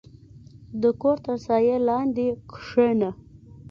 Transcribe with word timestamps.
•د 0.81 0.83
کور 1.01 1.17
تر 1.25 1.35
سایې 1.45 1.77
لاندې 1.87 2.27
کښېنه. 2.51 3.09